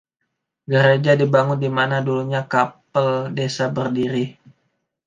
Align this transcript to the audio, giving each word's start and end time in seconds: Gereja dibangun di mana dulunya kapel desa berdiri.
Gereja 0.71 1.11
dibangun 1.21 1.59
di 1.63 1.69
mana 1.77 1.97
dulunya 2.07 2.41
kapel 2.53 3.09
desa 3.37 3.65
berdiri. 3.75 4.25